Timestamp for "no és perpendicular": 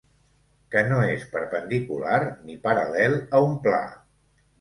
0.85-2.17